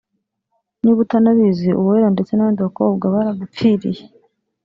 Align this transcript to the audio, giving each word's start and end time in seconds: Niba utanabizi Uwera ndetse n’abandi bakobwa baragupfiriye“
Niba 0.81 0.99
utanabizi 1.05 1.69
Uwera 1.81 2.07
ndetse 2.15 2.31
n’abandi 2.33 2.59
bakobwa 2.67 3.05
baragupfiriye“ 3.13 4.03